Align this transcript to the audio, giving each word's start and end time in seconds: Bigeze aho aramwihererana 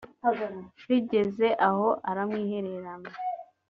Bigeze 0.87 1.47
aho 1.69 1.87
aramwihererana 2.09 3.09